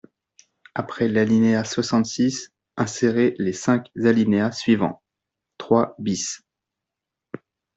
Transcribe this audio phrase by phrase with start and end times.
[0.73, 5.03] Après l’alinéa soixante-six, insérer les cinq alinéas suivants:
[5.59, 6.41] «trois bis.